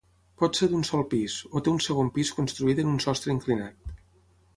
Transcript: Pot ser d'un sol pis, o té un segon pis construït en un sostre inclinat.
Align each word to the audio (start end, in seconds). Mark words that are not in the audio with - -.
Pot 0.43 0.59
ser 0.59 0.67
d'un 0.69 0.85
sol 0.87 1.03
pis, 1.11 1.35
o 1.59 1.61
té 1.67 1.71
un 1.73 1.77
segon 1.87 2.09
pis 2.15 2.31
construït 2.39 2.81
en 2.85 2.89
un 2.95 2.99
sostre 3.05 3.35
inclinat. 3.35 3.93